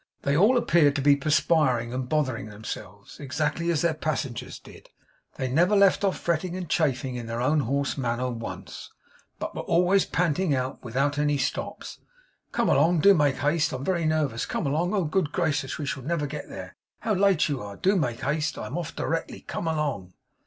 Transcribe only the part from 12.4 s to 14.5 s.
'Come along do make haste I'm very nervous